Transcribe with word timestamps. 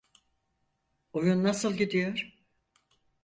Oyun 1.13 1.43
nasıl 1.43 1.73
gidiyor? 1.77 2.39